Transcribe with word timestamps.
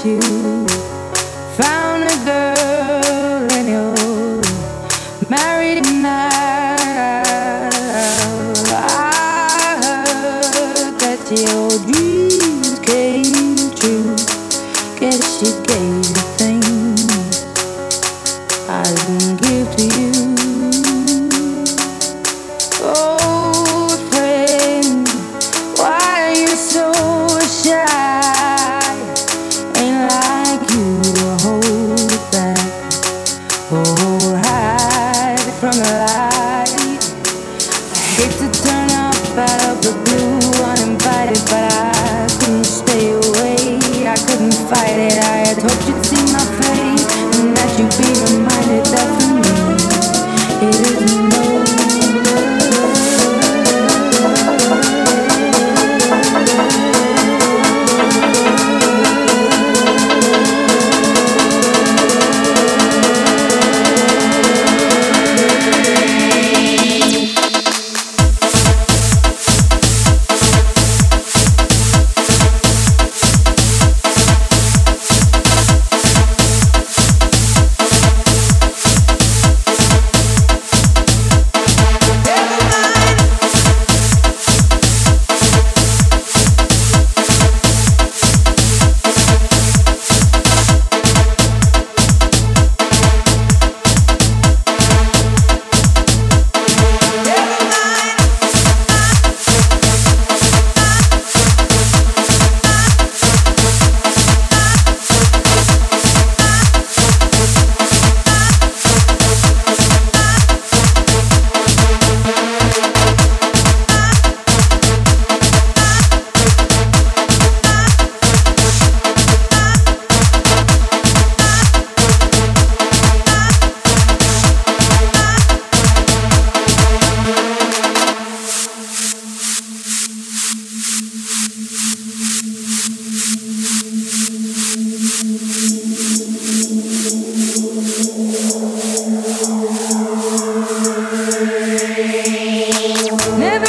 Ain't 0.00 0.57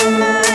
Thank 0.10 0.45
you. 0.45 0.49